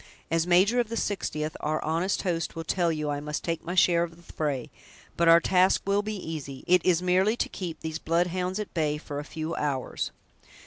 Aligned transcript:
As 0.31 0.47
major 0.47 0.79
of 0.79 0.89
the 0.89 0.97
Sixtieth, 0.97 1.55
our 1.59 1.79
honest 1.83 2.23
host 2.23 2.55
will 2.55 2.63
tell 2.63 2.91
you 2.91 3.11
I 3.11 3.19
must 3.19 3.43
take 3.43 3.63
my 3.63 3.75
share 3.75 4.01
of 4.01 4.15
the 4.17 4.33
fray; 4.33 4.71
but 5.15 5.27
our 5.27 5.39
task 5.39 5.83
will 5.85 6.01
be 6.01 6.15
easy; 6.15 6.63
it 6.65 6.83
is 6.83 7.03
merely 7.03 7.37
to 7.37 7.47
keep 7.47 7.81
these 7.81 7.99
blood 7.99 8.25
hounds 8.25 8.57
at 8.59 8.73
bay 8.73 8.97
for 8.97 9.19
a 9.19 9.23
few 9.23 9.53
hours." 9.53 10.09